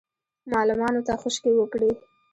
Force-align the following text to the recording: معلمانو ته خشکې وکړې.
معلمانو 0.51 1.01
ته 1.07 1.13
خشکې 1.21 1.51
وکړې. 1.55 1.91